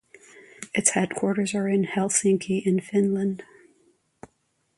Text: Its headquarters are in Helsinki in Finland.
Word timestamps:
Its 0.73 0.89
headquarters 0.95 1.53
are 1.53 1.67
in 1.67 1.83
Helsinki 1.85 2.65
in 2.65 2.79
Finland. 2.79 3.43